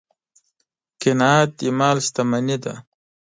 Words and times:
قناعت 1.01 1.49
د 1.59 1.61
مال 1.79 1.97
شتمني 2.05 2.57
ده. 2.63 2.73